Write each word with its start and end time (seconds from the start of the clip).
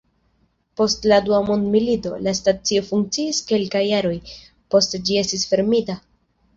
Post 0.79 1.05
la 1.11 1.19
Dua 1.27 1.41
Mondmilito, 1.49 2.15
la 2.29 2.35
stacio 2.41 2.87
funkciis 2.89 3.45
kelkaj 3.53 3.85
jaroj, 3.93 4.17
poste 4.75 5.07
ĝi 5.07 5.25
estis 5.25 5.49
fermita. 5.55 6.03